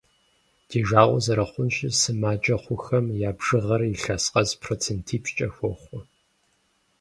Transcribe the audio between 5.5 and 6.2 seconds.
хохъуэ.